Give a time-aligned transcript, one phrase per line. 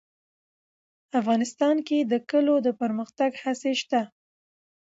[1.19, 4.01] افغانستان کې د کلیو د پرمختګ هڅې شته.